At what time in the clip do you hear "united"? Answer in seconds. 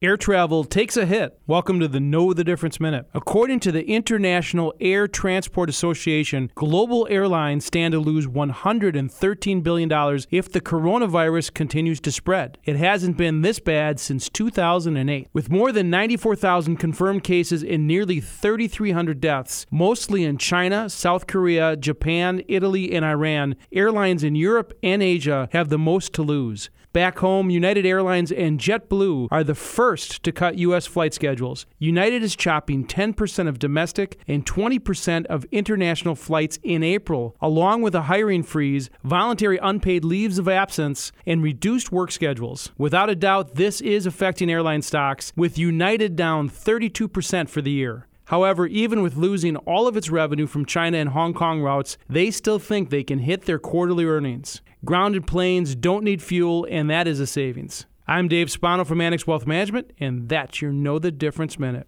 27.50-27.84, 31.78-32.22, 45.58-46.16